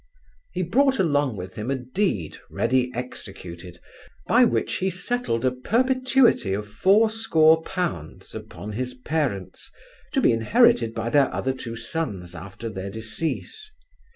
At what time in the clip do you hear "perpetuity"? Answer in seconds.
5.51-6.53